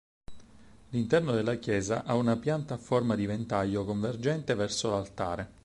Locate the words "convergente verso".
3.85-4.89